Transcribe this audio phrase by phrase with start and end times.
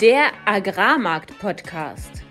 [0.00, 2.22] Der Agrarmarkt-Podcast.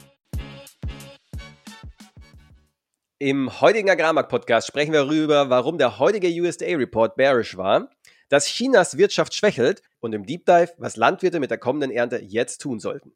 [3.19, 7.89] Im heutigen Agrarmarkt-Podcast sprechen wir darüber, warum der heutige USDA-Report bearish war,
[8.29, 12.59] dass Chinas Wirtschaft schwächelt und im Deep Dive, was Landwirte mit der kommenden Ernte jetzt
[12.59, 13.13] tun sollten.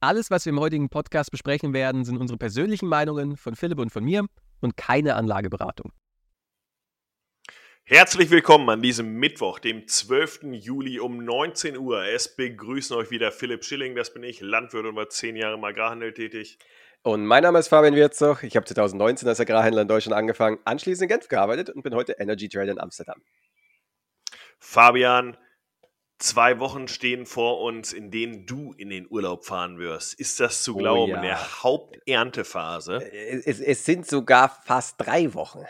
[0.00, 3.90] Alles, was wir im heutigen Podcast besprechen werden, sind unsere persönlichen Meinungen von Philipp und
[3.90, 4.26] von mir
[4.60, 5.92] und keine Anlageberatung.
[7.88, 10.40] Herzlich willkommen an diesem Mittwoch, dem 12.
[10.54, 12.04] Juli um 19 Uhr.
[12.04, 15.62] Es begrüßen euch wieder Philipp Schilling, das bin ich, Landwirt und war zehn Jahre im
[15.62, 16.58] Agrarhandel tätig.
[17.02, 18.42] Und mein Name ist Fabian Wirzoch.
[18.42, 22.16] Ich habe 2019 als Agrarhändler in Deutschland angefangen, anschließend in Genf gearbeitet und bin heute
[22.18, 23.22] Energy Trader in Amsterdam.
[24.58, 25.36] Fabian,
[26.18, 30.14] zwei Wochen stehen vor uns, in denen du in den Urlaub fahren wirst.
[30.14, 31.16] Ist das zu oh glauben, oh ja.
[31.18, 32.96] in der Haupterntephase?
[33.12, 35.64] Es, es sind sogar fast drei Wochen.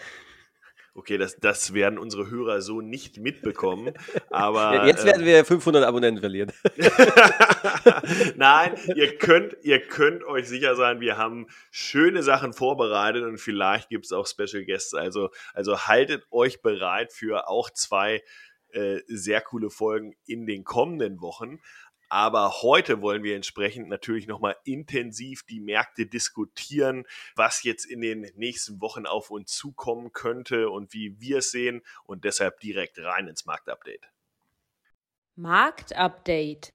[0.96, 3.92] Okay, das, das werden unsere Hörer so nicht mitbekommen.
[4.30, 6.50] Aber jetzt werden wir 500 Abonnenten verlieren.
[8.36, 13.90] Nein, ihr könnt, ihr könnt euch sicher sein, wir haben schöne Sachen vorbereitet und vielleicht
[13.90, 14.94] gibt es auch Special Guests.
[14.94, 18.22] Also, also haltet euch bereit für auch zwei
[18.72, 21.60] äh, sehr coole Folgen in den kommenden Wochen.
[22.08, 27.04] Aber heute wollen wir entsprechend natürlich nochmal intensiv die Märkte diskutieren,
[27.34, 31.82] was jetzt in den nächsten Wochen auf uns zukommen könnte und wie wir es sehen
[32.04, 34.08] und deshalb direkt rein ins Marktupdate.
[35.34, 36.72] Marktupdate.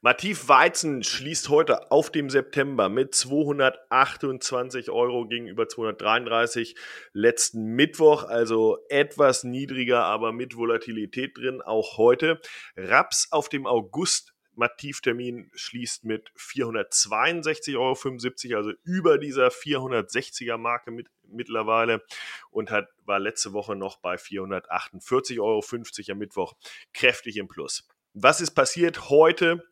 [0.00, 6.76] Mativ Weizen schließt heute auf dem September mit 228 Euro gegenüber 233
[7.12, 12.40] letzten Mittwoch, also etwas niedriger, aber mit Volatilität drin, auch heute.
[12.76, 21.08] Raps auf dem August Mativtermin schließt mit 462,75 Euro, also über dieser 460er Marke mit,
[21.28, 22.02] mittlerweile
[22.50, 25.62] und hat, war letzte Woche noch bei 448,50 Euro
[26.10, 26.54] am Mittwoch
[26.94, 27.86] kräftig im Plus.
[28.18, 29.10] Was ist passiert?
[29.10, 29.62] Heute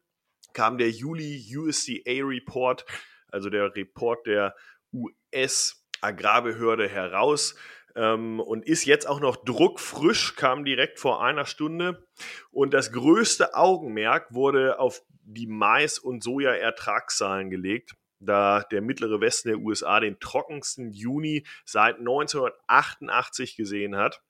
[0.53, 2.85] kam der Juli USDA Report,
[3.29, 4.55] also der Report der
[4.93, 7.55] US-Agrarbehörde heraus
[7.97, 12.07] ähm, und ist jetzt auch noch druckfrisch, kam direkt vor einer Stunde.
[12.51, 19.49] Und das größte Augenmerk wurde auf die Mais- und Soja-Ertragszahlen gelegt da der mittlere Westen
[19.49, 24.23] der USA den trockensten Juni seit 1988 gesehen hat.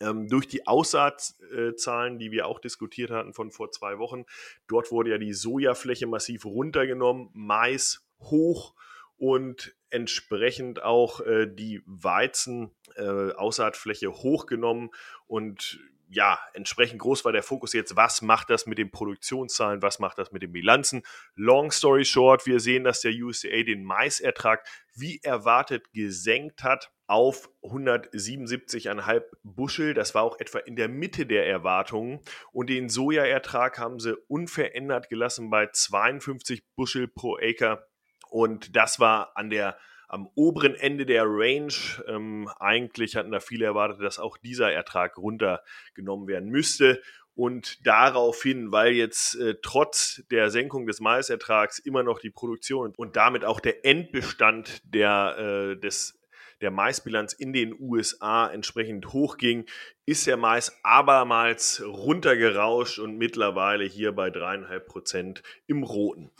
[0.00, 4.24] Ähm, durch die Aussaatzahlen, die wir auch diskutiert hatten von vor zwei Wochen,
[4.66, 8.74] dort wurde ja die Sojafläche massiv runtergenommen, Mais hoch
[9.16, 14.90] und entsprechend auch äh, die Weizen-Aussaatfläche äh, hochgenommen
[15.26, 19.98] und ja, entsprechend groß war der Fokus jetzt, was macht das mit den Produktionszahlen, was
[19.98, 21.02] macht das mit den Bilanzen.
[21.34, 27.50] Long story short, wir sehen, dass der USDA den Maisertrag wie erwartet gesenkt hat auf
[27.62, 29.94] 177,5 Buschel.
[29.94, 32.20] Das war auch etwa in der Mitte der Erwartungen.
[32.52, 37.86] Und den Sojaertrag haben sie unverändert gelassen bei 52 Buschel pro Acre.
[38.28, 41.72] Und das war an der am oberen Ende der Range.
[42.06, 47.00] Ähm, eigentlich hatten da viele erwartet, dass auch dieser Ertrag runtergenommen werden müsste.
[47.34, 53.14] Und daraufhin, weil jetzt äh, trotz der Senkung des Maisertrags immer noch die Produktion und
[53.14, 55.36] damit auch der Endbestand der,
[55.76, 56.18] äh, des
[56.60, 59.66] der Maisbilanz in den USA entsprechend hochging,
[60.06, 66.30] ist der Mais abermals runtergerauscht und mittlerweile hier bei dreieinhalb Prozent im Roten.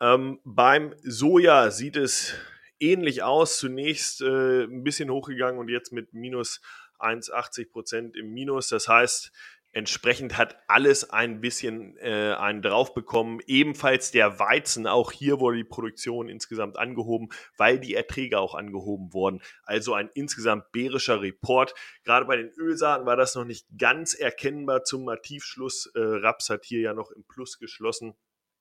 [0.00, 2.34] Ähm, beim Soja sieht es
[2.80, 3.58] ähnlich aus.
[3.58, 6.60] Zunächst äh, ein bisschen hochgegangen und jetzt mit minus
[6.98, 8.68] 1,80 Prozent im Minus.
[8.68, 9.32] Das heißt,
[9.76, 13.40] Entsprechend hat alles ein bisschen äh, einen drauf bekommen.
[13.46, 17.28] Ebenfalls der Weizen, auch hier wurde die Produktion insgesamt angehoben,
[17.58, 19.42] weil die Erträge auch angehoben wurden.
[19.64, 21.74] Also ein insgesamt bärischer Report.
[22.04, 25.92] Gerade bei den Ölsaaten war das noch nicht ganz erkennbar zum Mativschluss.
[25.94, 28.14] Äh, Raps hat hier ja noch im Plus geschlossen.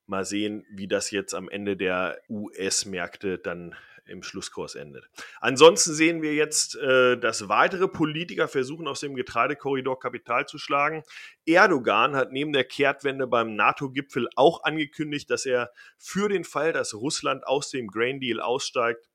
[0.07, 3.73] Mal sehen, wie das jetzt am Ende der US-Märkte dann
[4.07, 5.09] im Schlusskurs endet.
[5.39, 11.03] Ansonsten sehen wir jetzt, äh, dass weitere Politiker versuchen, aus dem Getreidekorridor Kapital zu schlagen.
[11.45, 16.93] Erdogan hat neben der Kehrtwende beim NATO-Gipfel auch angekündigt, dass er für den Fall, dass
[16.93, 19.09] Russland aus dem Grain Deal aussteigt,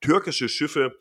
[0.00, 0.96] türkische Schiffe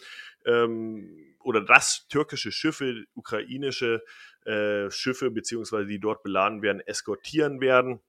[0.45, 4.03] ähm, oder dass türkische Schiffe, ukrainische
[4.45, 7.99] äh, Schiffe, beziehungsweise die dort beladen werden, eskortieren werden.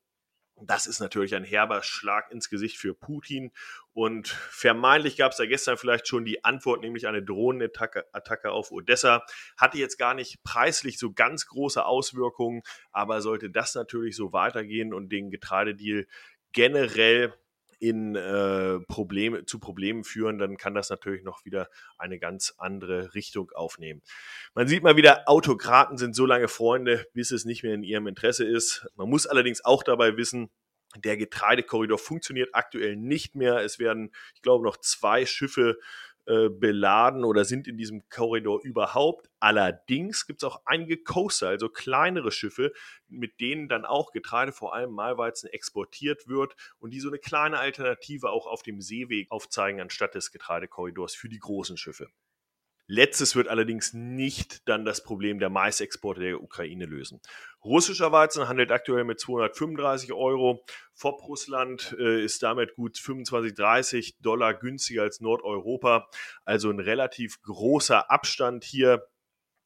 [0.63, 3.53] Das ist natürlich ein herber Schlag ins Gesicht für Putin.
[3.93, 8.73] Und vermeintlich gab es da gestern vielleicht schon die Antwort, nämlich eine Drohnenattacke Attacke auf
[8.73, 9.23] Odessa.
[9.59, 14.95] Hatte jetzt gar nicht preislich so ganz große Auswirkungen, aber sollte das natürlich so weitergehen
[14.95, 16.07] und den Getreidedeal
[16.53, 17.35] generell
[17.79, 21.69] in äh, Probleme, zu Problemen führen, dann kann das natürlich noch wieder
[21.99, 24.03] eine ganz andere Richtung aufnehmen.
[24.55, 28.07] Man sieht mal wieder, Autokraten sind so lange Freunde, bis es nicht mehr in ihrem
[28.07, 28.87] Interesse ist.
[28.97, 30.51] Man muss allerdings auch dabei wissen,
[30.97, 33.59] der Getreidekorridor funktioniert aktuell nicht mehr.
[33.59, 35.79] Es werden, ich glaube, noch zwei Schiffe
[36.27, 39.31] äh, beladen oder sind in diesem Korridor überhaupt.
[39.39, 42.73] Allerdings gibt es auch einige Coaster, also kleinere Schiffe,
[43.09, 47.59] mit denen dann auch Getreide, vor allem Malweizen, exportiert wird und die so eine kleine
[47.59, 52.09] Alternative auch auf dem Seeweg aufzeigen, anstatt des Getreidekorridors für die großen Schiffe.
[52.89, 57.21] Letztes wird allerdings nicht dann das Problem der Maisexporte der Ukraine lösen.
[57.65, 60.65] Russischer Weizen handelt aktuell mit 235 Euro.
[60.95, 66.09] FOB Russland äh, ist damit gut 25, 30 Dollar günstiger als Nordeuropa.
[66.45, 69.05] Also ein relativ großer Abstand hier.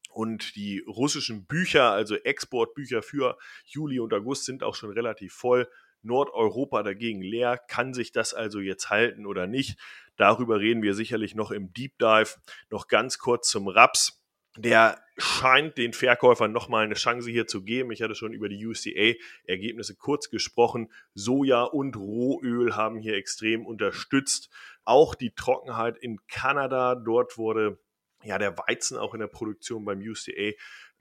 [0.09, 5.69] Und die russischen Bücher, also Exportbücher für Juli und August, sind auch schon relativ voll.
[6.03, 7.57] Nordeuropa dagegen leer.
[7.57, 9.77] Kann sich das also jetzt halten oder nicht?
[10.17, 12.35] Darüber reden wir sicherlich noch im Deep Dive.
[12.69, 14.21] Noch ganz kurz zum Raps.
[14.57, 17.91] Der scheint den Verkäufern nochmal eine Chance hier zu geben.
[17.91, 20.91] Ich hatte schon über die UCA-Ergebnisse kurz gesprochen.
[21.13, 24.49] Soja und Rohöl haben hier extrem unterstützt.
[24.83, 27.79] Auch die Trockenheit in Kanada, dort wurde
[28.23, 30.51] ja der Weizen auch in der Produktion beim UCA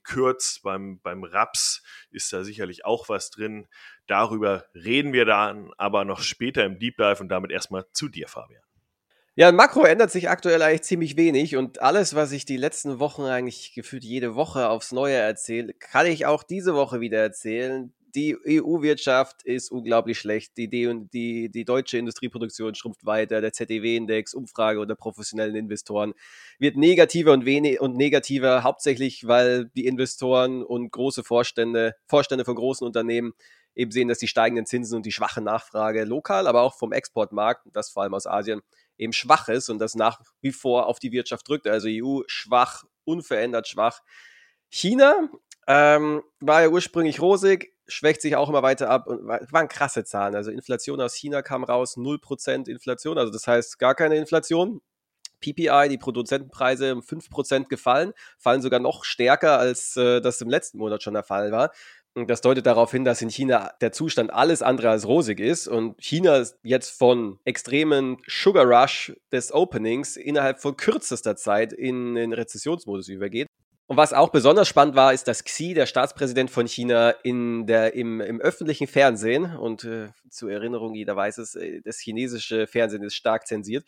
[0.03, 0.63] kürzt.
[0.63, 3.69] Beim, beim Raps ist da sicherlich auch was drin.
[4.07, 8.29] Darüber reden wir dann aber noch später im Deep Dive und damit erstmal zu dir,
[8.29, 8.63] Fabian.
[9.37, 13.23] Ja, Makro ändert sich aktuell eigentlich ziemlich wenig und alles, was ich die letzten Wochen
[13.23, 17.93] eigentlich gefühlt jede Woche aufs Neue erzähle, kann ich auch diese Woche wieder erzählen.
[18.15, 20.57] Die EU-Wirtschaft ist unglaublich schlecht.
[20.57, 23.41] Die, die, die, die deutsche Industrieproduktion schrumpft weiter.
[23.41, 26.15] Der ZDW-Index, Umfrage unter professionellen Investoren,
[26.59, 32.87] wird negativer und, und negativer, hauptsächlich weil die Investoren und große Vorstände, Vorstände von großen
[32.87, 33.33] Unternehmen
[33.75, 37.67] eben sehen, dass die steigenden Zinsen und die schwache Nachfrage lokal, aber auch vom Exportmarkt,
[37.73, 38.61] das vor allem aus Asien,
[38.99, 41.67] eben schwach ist und das nach wie vor auf die Wirtschaft drückt.
[41.67, 44.01] Also EU schwach, unverändert schwach.
[44.69, 45.29] China
[45.67, 50.35] ähm, war ja ursprünglich rosig, schwächt sich auch immer weiter ab und waren krasse Zahlen.
[50.35, 54.81] Also Inflation aus China kam raus, 0% Inflation, also das heißt gar keine Inflation.
[55.41, 60.77] PPI, die Produzentenpreise um 5% gefallen, fallen sogar noch stärker, als äh, das im letzten
[60.77, 61.73] Monat schon der Fall war.
[62.15, 65.69] Und das deutet darauf hin, dass in China der Zustand alles andere als rosig ist
[65.69, 72.33] und China jetzt von extremen Sugar Rush des Openings innerhalb von kürzester Zeit in den
[72.33, 73.47] Rezessionsmodus übergeht.
[73.91, 77.93] Und was auch besonders spannend war, ist, dass Xi, der Staatspräsident von China, in der,
[77.97, 83.03] im, im öffentlichen Fernsehen, und äh, zur Erinnerung, jeder weiß es, äh, das chinesische Fernsehen
[83.03, 83.85] ist stark zensiert,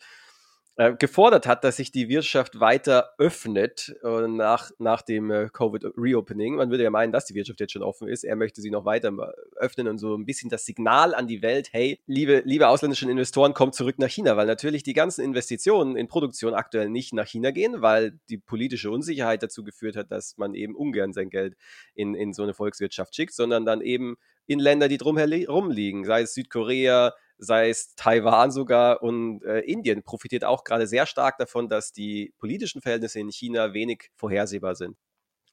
[0.75, 6.55] äh, gefordert hat, dass sich die Wirtschaft weiter öffnet äh, nach, nach dem äh, Covid-Reopening.
[6.55, 8.23] Man würde ja meinen, dass die Wirtschaft jetzt schon offen ist.
[8.23, 9.11] Er möchte sie noch weiter
[9.55, 13.53] öffnen und so ein bisschen das Signal an die Welt, hey, liebe, liebe ausländischen Investoren,
[13.53, 17.51] kommt zurück nach China, weil natürlich die ganzen Investitionen in Produktion aktuell nicht nach China
[17.51, 21.55] gehen, weil die politische Unsicherheit dazu geführt hat, dass man eben ungern sein Geld
[21.93, 24.15] in, in so eine Volkswirtschaft schickt, sondern dann eben
[24.47, 30.03] in Länder, die drumherum liegen, sei es Südkorea, sei es Taiwan sogar und äh, Indien
[30.03, 34.97] profitiert auch gerade sehr stark davon, dass die politischen Verhältnisse in China wenig vorhersehbar sind.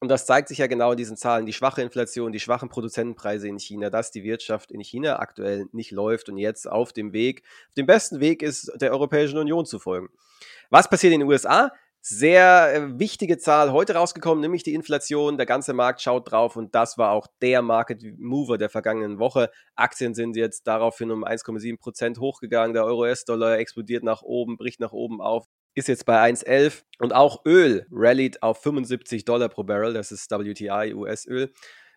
[0.02, 3.48] Und das zeigt sich ja genau in diesen Zahlen, die schwache Inflation, die schwachen Produzentenpreise
[3.48, 7.42] in China, dass die Wirtschaft in China aktuell nicht läuft und jetzt auf dem Weg,
[7.68, 10.08] auf dem besten Weg ist, der Europäischen Union zu folgen.
[10.70, 11.70] Was passiert in den USA?
[12.02, 15.36] Sehr äh, wichtige Zahl heute rausgekommen, nämlich die Inflation.
[15.36, 19.50] Der ganze Markt schaut drauf und das war auch der Market Mover der vergangenen Woche.
[19.74, 22.72] Aktien sind jetzt daraufhin um 1,7 Prozent hochgegangen.
[22.72, 27.44] Der Euro-US-Dollar explodiert nach oben, bricht nach oben auf, ist jetzt bei 1,11 und auch
[27.44, 29.92] Öl rallied auf 75 Dollar pro Barrel.
[29.92, 31.52] Das ist WTI, US-Öl.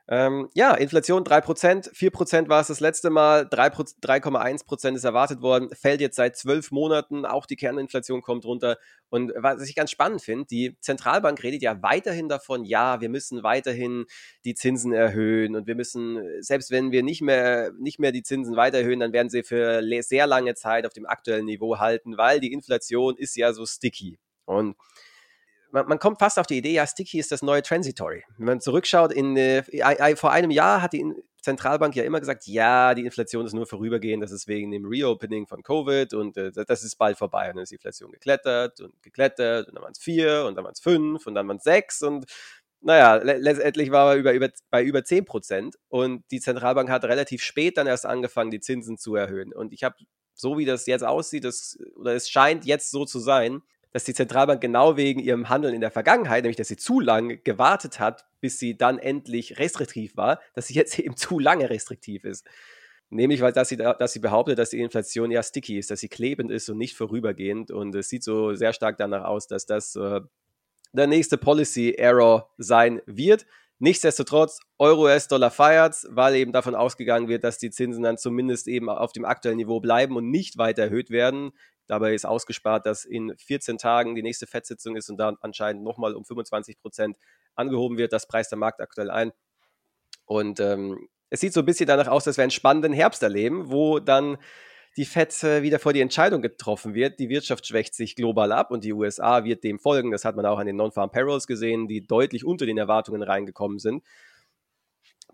[0.09, 6.01] Ähm, ja, Inflation 3%, 4% war es das letzte Mal, 3,1% ist erwartet worden, fällt
[6.01, 8.77] jetzt seit zwölf Monaten, auch die Kerninflation kommt runter.
[9.09, 13.43] Und was ich ganz spannend finde, die Zentralbank redet ja weiterhin davon, ja, wir müssen
[13.43, 14.05] weiterhin
[14.43, 18.57] die Zinsen erhöhen und wir müssen, selbst wenn wir nicht mehr, nicht mehr die Zinsen
[18.57, 22.41] weiter erhöhen, dann werden sie für sehr lange Zeit auf dem aktuellen Niveau halten, weil
[22.41, 24.19] die Inflation ist ja so sticky.
[24.45, 24.75] Und
[25.73, 28.23] man, man, kommt fast auf die Idee, ja, Sticky ist das neue Transitory.
[28.37, 29.63] Wenn man zurückschaut, in, äh,
[30.15, 31.03] vor einem Jahr hat die
[31.41, 35.47] Zentralbank ja immer gesagt, ja, die Inflation ist nur vorübergehend, das ist wegen dem Reopening
[35.47, 37.49] von Covid und äh, das ist bald vorbei.
[37.49, 40.63] Und dann ist die Inflation geklettert und geklettert und dann waren es vier und dann
[40.63, 42.25] waren es fünf und dann waren es sechs und
[42.85, 47.41] naja, letztendlich war er über, über, bei über 10 Prozent und die Zentralbank hat relativ
[47.41, 49.53] spät dann erst angefangen, die Zinsen zu erhöhen.
[49.53, 49.95] Und ich habe,
[50.33, 53.61] so wie das jetzt aussieht, das, oder es scheint jetzt so zu sein,
[53.93, 57.37] dass die Zentralbank genau wegen ihrem Handeln in der Vergangenheit, nämlich dass sie zu lange
[57.37, 62.25] gewartet hat, bis sie dann endlich restriktiv war, dass sie jetzt eben zu lange restriktiv
[62.25, 62.45] ist.
[63.09, 66.09] Nämlich, weil dass sie, dass sie behauptet, dass die Inflation ja sticky ist, dass sie
[66.09, 67.69] klebend ist und nicht vorübergehend.
[67.69, 70.21] Und es sieht so sehr stark danach aus, dass das äh,
[70.93, 73.45] der nächste Policy Error sein wird.
[73.77, 79.11] Nichtsdestotrotz, Euro-US-Dollar feiert, weil eben davon ausgegangen wird, dass die Zinsen dann zumindest eben auf
[79.11, 81.51] dem aktuellen Niveau bleiben und nicht weiter erhöht werden.
[81.87, 86.15] Dabei ist ausgespart, dass in 14 Tagen die nächste FED-Sitzung ist und dann anscheinend nochmal
[86.15, 87.17] um 25 Prozent
[87.55, 88.13] angehoben wird.
[88.13, 89.31] Das preist der Markt aktuell ein.
[90.25, 93.71] Und ähm, es sieht so ein bisschen danach aus, dass wir einen spannenden Herbst erleben,
[93.71, 94.37] wo dann
[94.95, 97.19] die FED äh, wieder vor die Entscheidung getroffen wird.
[97.19, 100.11] Die Wirtschaft schwächt sich global ab und die USA wird dem folgen.
[100.11, 103.79] Das hat man auch an den Non-Farm Payrolls gesehen, die deutlich unter den Erwartungen reingekommen
[103.79, 104.03] sind.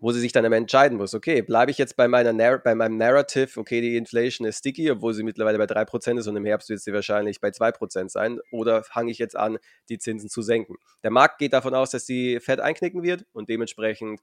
[0.02, 3.60] Wo sie sich dann entscheiden muss, okay, bleibe ich jetzt bei, meiner bei meinem Narrative,
[3.60, 6.80] okay, die Inflation ist sticky, obwohl sie mittlerweile bei 3% ist und im Herbst wird
[6.80, 9.58] sie wahrscheinlich bei 2% sein, oder fange ich jetzt an,
[9.90, 10.76] die Zinsen zu senken?
[11.02, 14.20] Der Markt geht davon aus, dass die Fed einknicken wird und dementsprechend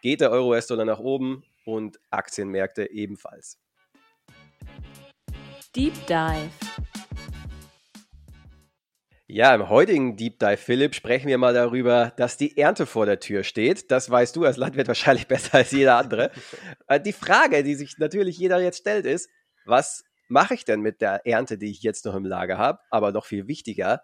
[0.00, 3.58] geht der Euro-US-Dollar nach oben und Aktienmärkte ebenfalls.
[5.76, 6.50] Deep Dive.
[9.30, 13.20] Ja, im heutigen Deep Dive, Philipp, sprechen wir mal darüber, dass die Ernte vor der
[13.20, 13.90] Tür steht.
[13.90, 16.30] Das weißt du als Landwirt wahrscheinlich besser als jeder andere.
[16.86, 19.28] Äh, die Frage, die sich natürlich jeder jetzt stellt, ist,
[19.66, 22.78] was mache ich denn mit der Ernte, die ich jetzt noch im Lager habe?
[22.88, 24.02] Aber noch viel wichtiger,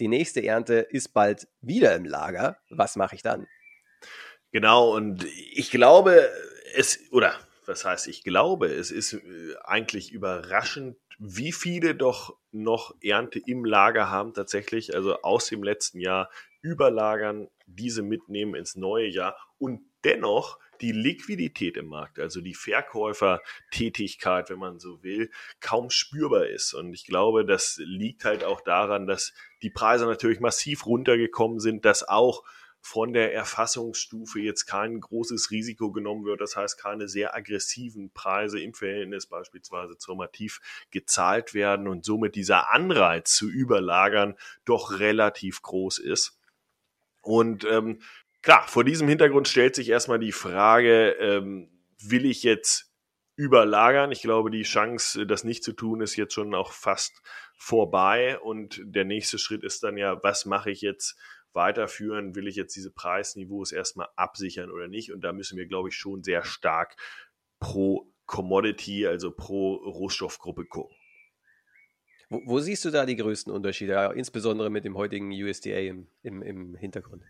[0.00, 2.58] die nächste Ernte ist bald wieder im Lager.
[2.70, 3.46] Was mache ich dann?
[4.50, 6.28] Genau, und ich glaube,
[6.74, 12.96] es, oder was heißt, ich glaube, es ist äh, eigentlich überraschend, wie viele doch noch
[13.00, 16.28] Ernte im Lager haben tatsächlich, also aus dem letzten Jahr
[16.62, 24.50] überlagern, diese mitnehmen ins neue Jahr und dennoch die Liquidität im Markt, also die Verkäufertätigkeit,
[24.50, 26.74] wenn man so will, kaum spürbar ist.
[26.74, 31.84] Und ich glaube, das liegt halt auch daran, dass die Preise natürlich massiv runtergekommen sind,
[31.84, 32.42] dass auch
[32.84, 36.40] von der Erfassungsstufe jetzt kein großes Risiko genommen wird.
[36.40, 40.60] Das heißt, keine sehr aggressiven Preise im Verhältnis beispielsweise zur Mativ
[40.90, 44.34] gezahlt werden und somit dieser Anreiz zu überlagern
[44.64, 46.40] doch relativ groß ist.
[47.22, 48.02] Und ähm,
[48.42, 51.70] klar, vor diesem Hintergrund stellt sich erstmal die Frage, ähm,
[52.00, 52.90] will ich jetzt
[53.36, 54.10] überlagern?
[54.10, 57.22] Ich glaube, die Chance, das nicht zu tun, ist jetzt schon auch fast
[57.56, 58.40] vorbei.
[58.40, 61.16] Und der nächste Schritt ist dann ja, was mache ich jetzt
[61.54, 65.12] weiterführen, will ich jetzt diese Preisniveaus erstmal absichern oder nicht.
[65.12, 66.96] Und da müssen wir, glaube ich, schon sehr stark
[67.60, 70.96] pro Commodity, also pro Rohstoffgruppe gucken.
[72.28, 76.42] Wo, wo siehst du da die größten Unterschiede, insbesondere mit dem heutigen USDA im, im,
[76.42, 77.22] im Hintergrund?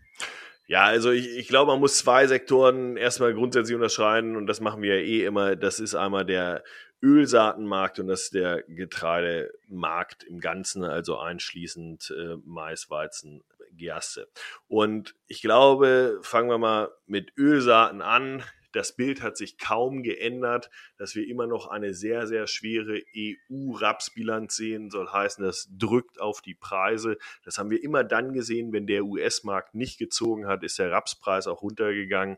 [0.65, 4.81] Ja, also ich, ich glaube, man muss zwei Sektoren erstmal grundsätzlich unterscheiden und das machen
[4.81, 5.57] wir ja eh immer.
[5.57, 6.63] Das ist einmal der
[7.01, 13.43] Ölsaatenmarkt und das ist der Getreidemarkt im Ganzen, also einschließend äh, Mais, Weizen,
[13.77, 14.27] Gerste.
[14.67, 18.43] Und ich glaube, fangen wir mal mit Ölsaaten an.
[18.73, 24.55] Das Bild hat sich kaum geändert, dass wir immer noch eine sehr, sehr schwere EU-Rapsbilanz
[24.55, 27.17] sehen, soll heißen, das drückt auf die Preise.
[27.43, 31.45] Das haben wir immer dann gesehen, wenn der US-Markt nicht gezogen hat, ist der Rapspreis
[31.45, 32.37] auch runtergegangen.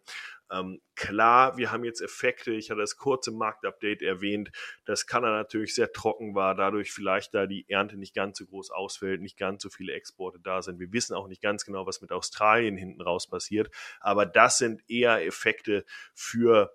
[0.52, 2.52] Ähm, klar, wir haben jetzt Effekte.
[2.52, 4.52] Ich hatte das kurze Marktupdate erwähnt,
[4.86, 8.72] dass Kanada natürlich sehr trocken war, dadurch vielleicht da die Ernte nicht ganz so groß
[8.72, 10.80] ausfällt, nicht ganz so viele Exporte da sind.
[10.80, 13.70] Wir wissen auch nicht ganz genau, was mit Australien hinten raus passiert.
[14.00, 16.72] Aber das sind eher Effekte für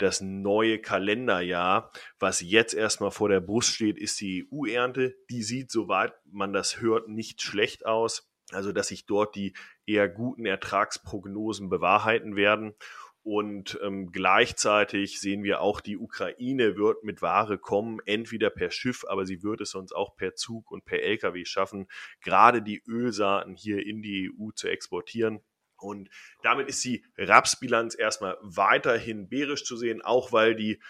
[0.00, 1.92] das neue Kalenderjahr.
[2.18, 5.14] Was jetzt erstmal vor der Brust steht, ist die EU-Ernte.
[5.30, 8.30] Die sieht, soweit man das hört, nicht schlecht aus.
[8.52, 9.54] Also, dass sich dort die
[9.90, 12.74] eher guten Ertragsprognosen bewahrheiten werden.
[13.22, 19.04] Und ähm, gleichzeitig sehen wir auch, die Ukraine wird mit Ware kommen, entweder per Schiff,
[19.06, 21.86] aber sie wird es sonst auch per Zug und per Lkw schaffen,
[22.22, 25.40] gerade die Ölsaaten hier in die EU zu exportieren.
[25.76, 26.08] Und
[26.42, 30.80] damit ist die Rapsbilanz erstmal weiterhin bärisch zu sehen, auch weil die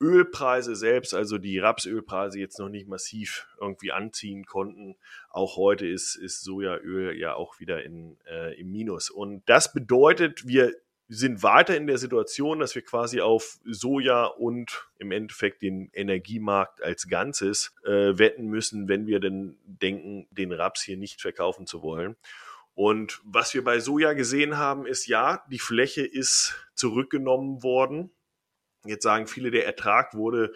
[0.00, 4.96] Ölpreise selbst, also die Rapsölpreise jetzt noch nicht massiv irgendwie anziehen konnten.
[5.30, 9.10] Auch heute ist, ist Sojaöl ja auch wieder in, äh, im Minus.
[9.10, 10.72] Und das bedeutet, wir
[11.08, 16.82] sind weiter in der Situation, dass wir quasi auf Soja und im Endeffekt den Energiemarkt
[16.82, 21.82] als Ganzes äh, wetten müssen, wenn wir denn denken, den Raps hier nicht verkaufen zu
[21.82, 22.16] wollen.
[22.74, 28.10] Und was wir bei Soja gesehen haben, ist ja, die Fläche ist zurückgenommen worden
[28.88, 30.52] Jetzt sagen viele, der Ertrag wurde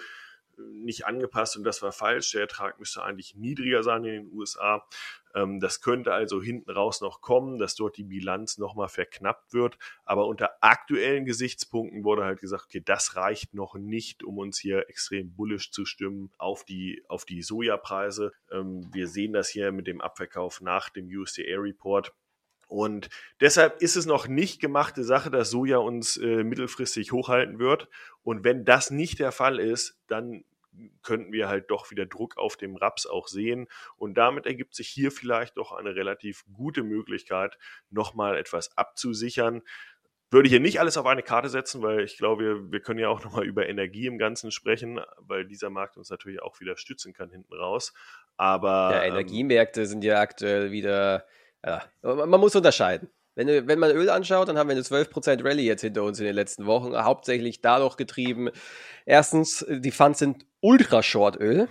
[0.59, 2.33] äh, nicht angepasst und das war falsch.
[2.33, 4.87] Der Ertrag müsste eigentlich niedriger sein in den USA.
[5.35, 9.79] Ähm, das könnte also hinten raus noch kommen, dass dort die Bilanz nochmal verknappt wird.
[10.05, 14.89] Aber unter aktuellen Gesichtspunkten wurde halt gesagt, okay, das reicht noch nicht, um uns hier
[14.89, 18.33] extrem bullisch zu stimmen auf die, auf die Sojapreise.
[18.51, 22.13] Ähm, wir sehen das hier mit dem Abverkauf nach dem USDA-Report.
[22.73, 23.11] Und
[23.43, 27.87] deshalb ist es noch nicht gemachte Sache, dass Soja uns äh, mittelfristig hochhalten wird.
[28.23, 30.45] Und wenn das nicht der Fall ist, dann
[31.03, 33.69] könnten wir halt doch wieder Druck auf dem Raps auch sehen.
[33.99, 37.59] Und damit ergibt sich hier vielleicht doch eine relativ gute Möglichkeit,
[37.91, 39.61] nochmal etwas abzusichern.
[40.31, 43.11] Würde hier nicht alles auf eine Karte setzen, weil ich glaube, wir, wir können ja
[43.11, 47.13] auch nochmal über Energie im Ganzen sprechen, weil dieser Markt uns natürlich auch wieder stützen
[47.13, 47.93] kann hinten raus.
[48.39, 48.93] Aber.
[48.95, 51.27] Ja, ähm, Energiemärkte ähm, sind ja aktuell wieder.
[51.65, 53.09] Ja, man muss unterscheiden.
[53.35, 56.27] Wenn, wenn man Öl anschaut, dann haben wir eine 12% Rallye jetzt hinter uns in
[56.27, 58.51] den letzten Wochen, hauptsächlich dadurch getrieben.
[59.07, 61.69] Erstens, die Funds sind ultra short Öl.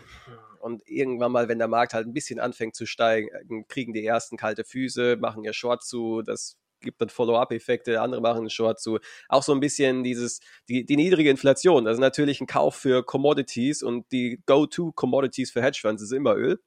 [0.59, 3.29] Und irgendwann mal, wenn der Markt halt ein bisschen anfängt zu steigen,
[3.67, 6.21] kriegen die ersten kalte Füße, machen ihr Short zu.
[6.21, 8.99] Das gibt dann Follow-up-Effekte, andere machen einen Short zu.
[9.27, 11.85] Auch so ein bisschen dieses, die, die niedrige Inflation.
[11.85, 16.59] Das ist natürlich ein Kauf für Commodities und die Go-To-Commodities für Hedgefonds ist immer Öl.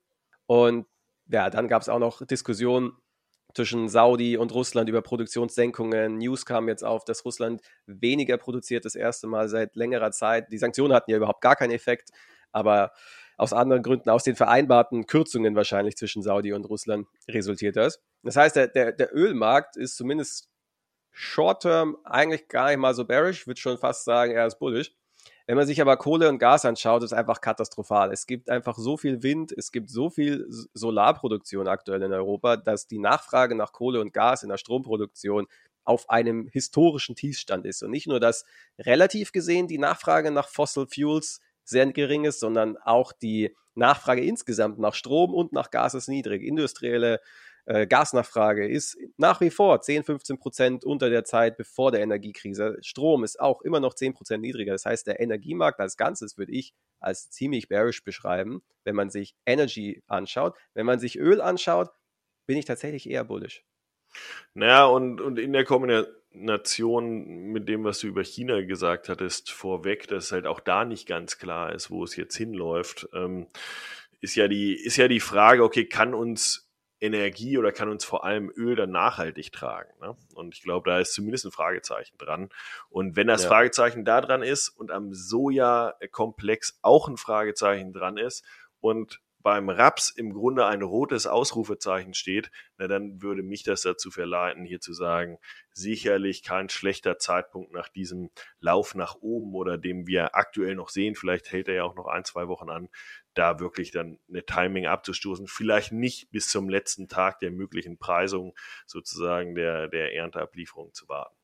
[0.47, 0.87] Und
[1.29, 2.93] ja, dann gab es auch noch Diskussionen,
[3.55, 6.19] zwischen Saudi und Russland über Produktionssenkungen.
[6.19, 10.51] News kam jetzt auf, dass Russland weniger produziert, das erste Mal seit längerer Zeit.
[10.53, 12.11] Die Sanktionen hatten ja überhaupt gar keinen Effekt,
[12.53, 12.93] aber
[13.37, 18.01] aus anderen Gründen, aus den vereinbarten Kürzungen wahrscheinlich zwischen Saudi und Russland resultiert das.
[18.23, 20.49] Das heißt, der, der, der Ölmarkt ist zumindest
[21.11, 24.93] short-term eigentlich gar nicht mal so bearish, würde schon fast sagen, er ist bullish.
[25.47, 28.13] Wenn man sich aber Kohle und Gas anschaut, ist einfach katastrophal.
[28.13, 32.87] Es gibt einfach so viel Wind, es gibt so viel Solarproduktion aktuell in Europa, dass
[32.87, 35.47] die Nachfrage nach Kohle und Gas in der Stromproduktion
[35.85, 37.83] auf einem historischen Tiefstand ist.
[37.83, 38.47] Und nicht nur, dass
[38.79, 44.79] relativ gesehen die Nachfrage nach Fossil Fuels sehr gering ist, sondern auch die Nachfrage insgesamt
[44.79, 46.43] nach Strom und nach Gas ist niedrig.
[46.43, 47.21] Industrielle
[47.67, 52.77] äh, Gasnachfrage ist nach wie vor 10, 15 Prozent unter der Zeit bevor der Energiekrise.
[52.83, 54.73] Strom ist auch immer noch 10 Prozent niedriger.
[54.73, 59.35] Das heißt, der Energiemarkt als Ganzes würde ich als ziemlich bearish beschreiben, wenn man sich
[59.47, 60.57] Energy anschaut.
[60.75, 61.91] Wenn man sich Öl anschaut,
[62.47, 63.65] bin ich tatsächlich eher bullish.
[64.55, 70.07] Naja, und, und in der Kombination mit dem, was du über China gesagt hattest, vorweg,
[70.09, 73.49] dass halt auch da nicht ganz klar ist, wo es jetzt hinläuft, ähm,
[74.21, 76.64] ist ja die, ist ja die Frage, okay, kann uns
[77.05, 79.93] Energie oder kann uns vor allem Öl dann nachhaltig tragen?
[80.01, 80.17] Ne?
[80.35, 82.49] Und ich glaube, da ist zumindest ein Fragezeichen dran.
[82.89, 83.49] Und wenn das ja.
[83.49, 88.45] Fragezeichen da dran ist und am Soja-Komplex auch ein Fragezeichen dran ist
[88.81, 94.11] und beim Raps im Grunde ein rotes Ausrufezeichen steht, na dann würde mich das dazu
[94.11, 95.39] verleiten, hier zu sagen,
[95.71, 101.15] sicherlich kein schlechter Zeitpunkt nach diesem Lauf nach oben oder dem wir aktuell noch sehen,
[101.15, 102.89] vielleicht hält er ja auch noch ein, zwei Wochen an,
[103.35, 108.55] da wirklich dann eine Timing abzustoßen, vielleicht nicht bis zum letzten Tag der möglichen Preisung
[108.87, 111.37] sozusagen der, der Ernteablieferung zu warten.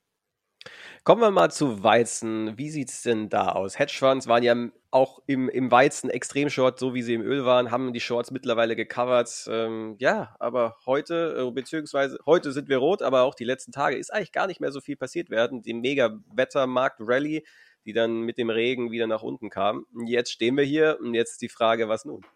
[1.03, 2.59] Kommen wir mal zu Weizen.
[2.59, 3.79] Wie sieht es denn da aus?
[3.79, 4.55] Hedgefonds waren ja
[4.91, 8.31] auch im, im Weizen extrem short, so wie sie im Öl waren, haben die Shorts
[8.31, 9.49] mittlerweile gecovert.
[9.49, 13.97] Ähm, ja, aber heute, äh, beziehungsweise heute sind wir rot, aber auch die letzten Tage
[13.97, 15.63] ist eigentlich gar nicht mehr so viel passiert werden.
[15.63, 17.47] Die Mega-Wettermarkt-Rally,
[17.87, 19.87] die dann mit dem Regen wieder nach unten kam.
[20.05, 22.27] Jetzt stehen wir hier und jetzt die Frage, was nun?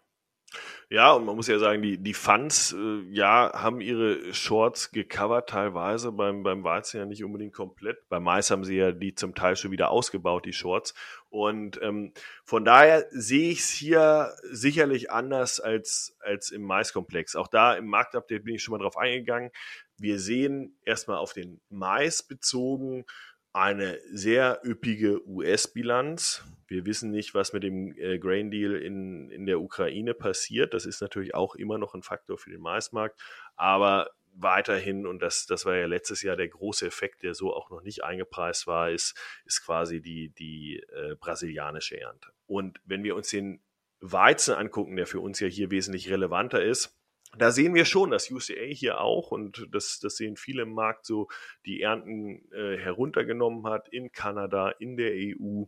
[0.95, 5.49] Ja, und man muss ja sagen, die, die Fans, äh, ja, haben ihre Shorts gecovert
[5.49, 8.07] teilweise, beim, beim Weizen ja nicht unbedingt komplett.
[8.07, 10.93] Beim Mais haben sie ja die zum Teil schon wieder ausgebaut, die Shorts.
[11.27, 12.13] Und ähm,
[12.45, 17.35] von daher sehe ich es hier sicherlich anders als, als im Maiskomplex.
[17.35, 19.51] Auch da im Marktupdate bin ich schon mal drauf eingegangen.
[19.97, 23.03] Wir sehen erstmal auf den Mais bezogen
[23.51, 26.45] eine sehr üppige US-Bilanz.
[26.67, 30.73] Wir wissen nicht, was mit dem äh, Grain Deal in, in der Ukraine passiert.
[30.73, 33.19] Das ist natürlich auch immer noch ein Faktor für den Maismarkt.
[33.55, 37.69] Aber weiterhin, und das, das war ja letztes Jahr der große Effekt, der so auch
[37.69, 42.29] noch nicht eingepreist war, ist, ist quasi die, die äh, brasilianische Ernte.
[42.45, 43.61] Und wenn wir uns den
[44.01, 46.99] Weizen angucken, der für uns ja hier wesentlich relevanter ist,
[47.37, 51.05] da sehen wir schon, dass UCA hier auch, und das, das sehen viele im Markt
[51.05, 51.27] so,
[51.65, 55.63] die Ernten äh, heruntergenommen hat in Kanada, in der EU.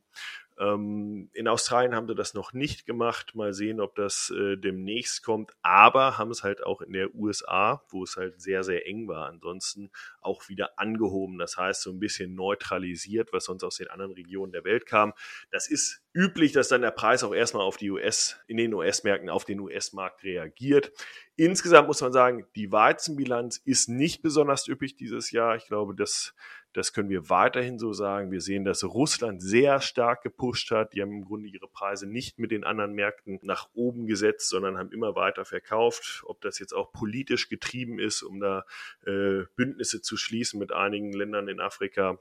[0.60, 3.36] Ähm, in Australien haben sie das noch nicht gemacht.
[3.36, 5.54] Mal sehen, ob das äh, demnächst kommt.
[5.62, 9.28] Aber haben es halt auch in der USA, wo es halt sehr, sehr eng war,
[9.28, 9.92] ansonsten
[10.22, 11.38] auch wieder angehoben.
[11.38, 15.14] Das heißt, so ein bisschen neutralisiert, was sonst aus den anderen Regionen der Welt kam.
[15.52, 19.30] Das ist üblich, dass dann der Preis auch erstmal auf die US, in den US-Märkten
[19.30, 20.92] auf den US-Markt reagiert.
[21.36, 25.56] Insgesamt muss man sagen, die Weizenbilanz ist nicht besonders üppig dieses Jahr.
[25.56, 26.34] Ich glaube, das
[26.78, 28.32] das können wir weiterhin so sagen.
[28.32, 30.94] Wir sehen, dass Russland sehr stark gepusht hat.
[30.94, 34.78] Die haben im Grunde ihre Preise nicht mit den anderen Märkten nach oben gesetzt, sondern
[34.78, 36.22] haben immer weiter verkauft.
[36.28, 38.64] Ob das jetzt auch politisch getrieben ist, um da
[39.08, 42.20] äh, Bündnisse zu schließen mit einigen Ländern in Afrika,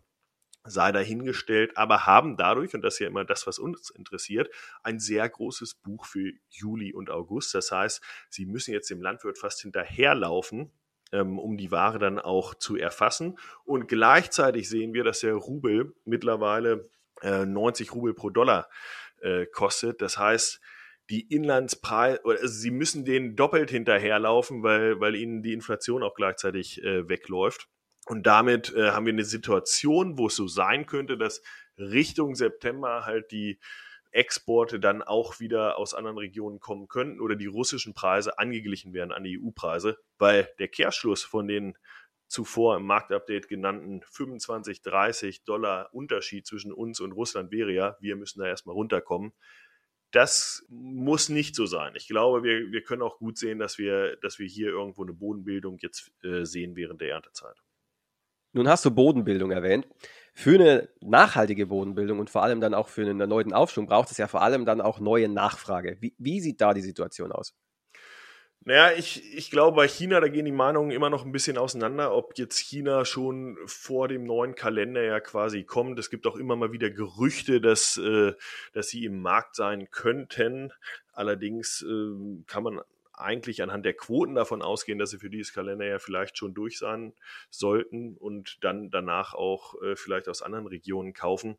[0.64, 4.49] sei dahingestellt, aber haben dadurch, und das ist ja immer das, was uns interessiert,
[4.83, 7.55] ein sehr großes Buch für Juli und August.
[7.55, 10.73] Das heißt, sie müssen jetzt dem Landwirt fast hinterherlaufen,
[11.12, 13.38] um die Ware dann auch zu erfassen.
[13.64, 16.88] Und gleichzeitig sehen wir, dass der Rubel mittlerweile
[17.23, 18.69] äh, 90 Rubel pro Dollar
[19.21, 20.03] äh, kostet.
[20.03, 20.61] Das heißt,
[21.09, 26.83] die Inlandspreise, also sie müssen denen doppelt hinterherlaufen, weil, weil ihnen die Inflation auch gleichzeitig
[26.83, 27.69] äh, wegläuft.
[28.07, 31.42] Und damit äh, haben wir eine Situation, wo es so sein könnte, dass
[31.79, 33.59] Richtung September halt die
[34.16, 39.12] Exporte dann auch wieder aus anderen Regionen kommen könnten oder die russischen Preise angeglichen werden
[39.12, 41.76] an die EU-Preise, weil der Kehrschluss von den
[42.29, 48.16] zuvor im Marktupdate genannten 25, 30 Dollar Unterschied zwischen uns und Russland wäre ja, wir
[48.16, 49.33] müssen da erstmal runterkommen.
[50.12, 51.92] Das muss nicht so sein.
[51.94, 55.12] Ich glaube, wir, wir können auch gut sehen, dass wir, dass wir hier irgendwo eine
[55.12, 57.57] Bodenbildung jetzt äh, sehen während der Erntezeit.
[58.52, 59.87] Nun hast du Bodenbildung erwähnt.
[60.38, 64.18] Für eine nachhaltige Bodenbildung und vor allem dann auch für einen erneuten Aufschwung braucht es
[64.18, 65.96] ja vor allem dann auch neue Nachfrage.
[66.01, 67.55] Wie, wie sieht da die Situation aus?
[68.61, 72.14] Naja, ich, ich glaube, bei China, da gehen die Meinungen immer noch ein bisschen auseinander,
[72.14, 75.99] ob jetzt China schon vor dem neuen Kalender ja quasi kommt.
[75.99, 78.35] Es gibt auch immer mal wieder Gerüchte, dass, äh,
[78.75, 80.70] dass sie im Markt sein könnten.
[81.14, 82.83] Allerdings äh, kann man
[83.16, 86.79] eigentlich anhand der Quoten davon ausgehen, dass sie für dieses Kalender ja vielleicht schon durch
[86.79, 87.14] sein
[87.50, 91.57] sollten und dann danach auch äh, vielleicht aus anderen Regionen kaufen.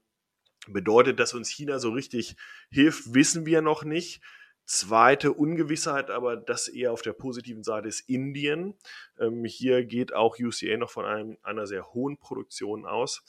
[0.68, 2.36] Bedeutet, dass uns China so richtig
[2.70, 4.22] hilft, wissen wir noch nicht.
[4.66, 8.74] Zweite Ungewissheit, aber das eher auf der positiven Seite ist Indien.
[9.18, 13.24] Ähm, hier geht auch UCA noch von einem, einer sehr hohen Produktion aus.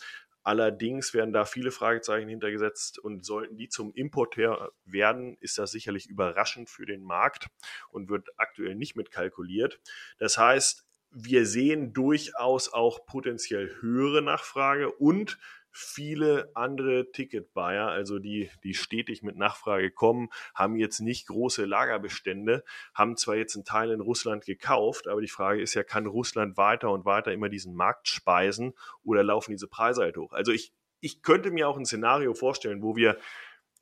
[0.48, 6.08] Allerdings werden da viele Fragezeichen hintergesetzt und sollten die zum Importeur werden, ist das sicherlich
[6.08, 7.48] überraschend für den Markt
[7.90, 9.78] und wird aktuell nicht mitkalkuliert.
[10.16, 15.38] Das heißt, wir sehen durchaus auch potenziell höhere Nachfrage und
[15.70, 22.64] viele andere Ticket-Buyer, also die, die stetig mit Nachfrage kommen, haben jetzt nicht große Lagerbestände,
[22.94, 26.56] haben zwar jetzt einen Teil in Russland gekauft, aber die Frage ist ja, kann Russland
[26.56, 30.32] weiter und weiter immer diesen Markt speisen oder laufen diese Preise halt hoch?
[30.32, 33.18] Also ich, ich könnte mir auch ein Szenario vorstellen, wo wir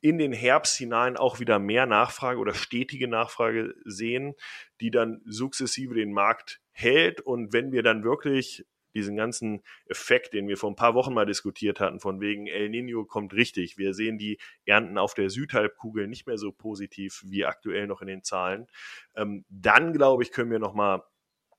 [0.01, 4.35] in den Herbst hinein auch wieder mehr Nachfrage oder stetige Nachfrage sehen,
[4.79, 7.21] die dann sukzessive den Markt hält.
[7.21, 8.65] Und wenn wir dann wirklich
[8.97, 12.69] diesen ganzen Effekt, den wir vor ein paar Wochen mal diskutiert hatten, von wegen El
[12.69, 13.77] Nino kommt richtig.
[13.77, 18.07] Wir sehen die Ernten auf der Südhalbkugel nicht mehr so positiv wie aktuell noch in
[18.07, 18.67] den Zahlen.
[19.15, 21.03] Ähm, dann, glaube ich, können wir nochmal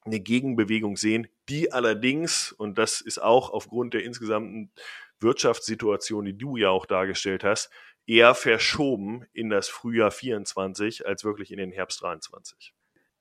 [0.04, 4.72] eine Gegenbewegung sehen, die allerdings, und das ist auch aufgrund der insgesamten
[5.20, 7.70] Wirtschaftssituation, die du ja auch dargestellt hast,
[8.06, 12.74] eher verschoben in das Frühjahr 24 als wirklich in den Herbst 23.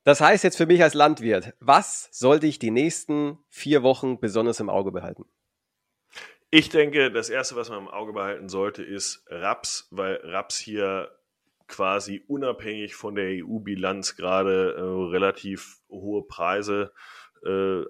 [0.08, 4.62] Das heißt jetzt für mich als Landwirt, was sollte ich die nächsten vier Wochen besonders
[4.62, 5.26] im Auge behalten?
[6.50, 11.12] Ich denke, das Erste, was man im Auge behalten sollte, ist Raps, weil Raps hier
[11.67, 17.27] quasi unabhängig von der EU-Bilanz gerade äh, relativ hohe Preise äh,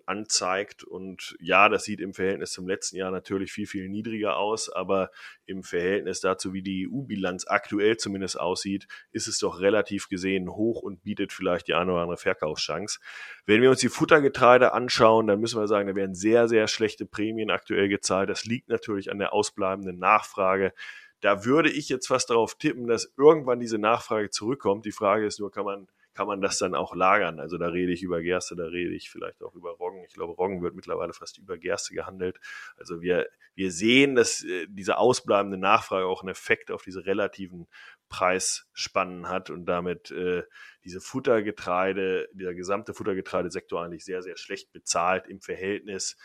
[0.05, 0.83] anzeigt.
[0.83, 5.09] Und ja, das sieht im Verhältnis zum letzten Jahr natürlich viel, viel niedriger aus, aber
[5.45, 10.81] im Verhältnis dazu, wie die EU-Bilanz aktuell zumindest aussieht, ist es doch relativ gesehen hoch
[10.81, 12.99] und bietet vielleicht die eine oder andere Verkaufschance.
[13.45, 17.05] Wenn wir uns die Futtergetreide anschauen, dann müssen wir sagen, da werden sehr, sehr schlechte
[17.05, 18.29] Prämien aktuell gezahlt.
[18.29, 20.73] Das liegt natürlich an der ausbleibenden Nachfrage.
[21.21, 24.85] Da würde ich jetzt fast darauf tippen, dass irgendwann diese Nachfrage zurückkommt.
[24.85, 25.87] Die Frage ist nur, kann man
[26.17, 27.39] kann man das dann auch lagern.
[27.39, 30.03] Also da rede ich über Gerste, da rede ich vielleicht auch über Roggen.
[30.03, 32.39] Ich glaube, Roggen wird mittlerweile fast über Gerste gehandelt.
[32.75, 37.67] Also wir, wir sehen, dass äh, diese ausbleibende Nachfrage auch einen Effekt auf diese relativen
[38.09, 40.41] Preisspannen hat und damit äh,
[40.83, 46.17] diese Futtergetreide, dieser gesamte Futtergetreidesektor eigentlich sehr, sehr schlecht bezahlt im Verhältnis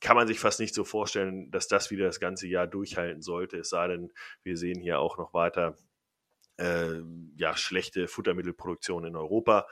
[0.00, 3.58] kann man sich fast nicht so vorstellen, dass das wieder das ganze Jahr durchhalten sollte.
[3.58, 4.12] Es sei denn,
[4.44, 5.76] wir sehen hier auch noch weiter
[6.56, 7.00] äh,
[7.36, 9.66] ja, schlechte Futtermittelproduktion in Europa.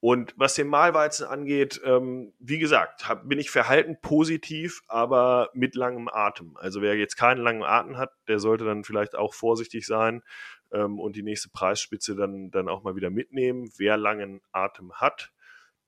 [0.00, 5.74] Und was den Mahlweizen angeht, ähm, wie gesagt, hab, bin ich verhalten positiv, aber mit
[5.74, 6.56] langem Atem.
[6.56, 10.22] Also wer jetzt keinen langen Atem hat, der sollte dann vielleicht auch vorsichtig sein
[10.70, 13.72] ähm, und die nächste Preisspitze dann, dann auch mal wieder mitnehmen.
[13.76, 15.32] Wer langen Atem hat,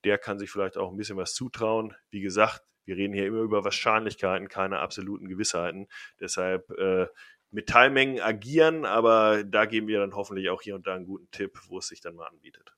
[0.03, 1.94] der kann sich vielleicht auch ein bisschen was zutrauen.
[2.11, 5.87] Wie gesagt, wir reden hier immer über Wahrscheinlichkeiten, keine absoluten Gewissheiten.
[6.18, 7.07] Deshalb äh,
[7.51, 11.31] mit Teilmengen agieren, aber da geben wir dann hoffentlich auch hier und da einen guten
[11.31, 12.73] Tipp, wo es sich dann mal anbietet.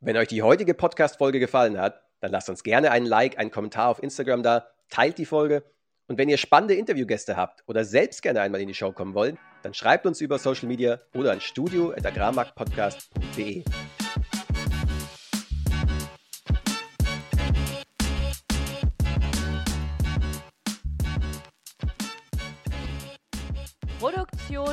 [0.00, 3.88] Wenn euch die heutige Podcast-Folge gefallen hat, dann lasst uns gerne einen Like, einen Kommentar
[3.88, 5.64] auf Instagram da, teilt die Folge
[6.08, 9.36] und wenn ihr spannende Interviewgäste habt oder selbst gerne einmal in die Show kommen wollt,
[9.62, 13.64] dann schreibt uns über Social Media oder an studio.agrarmarktpodcast.de.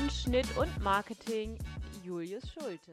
[0.03, 1.57] Produktion, Schnitt und Marketing
[2.03, 2.91] Julius Schulte.